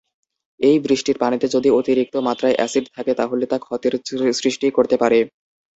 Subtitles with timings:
[0.59, 3.93] এই বৃষ্টির পানিতে যদি অতিরিক্ত মাত্রায় এসিড থাকে তাহলে তা ক্ষতের
[4.39, 5.19] সৃষ্টি করতে পারে।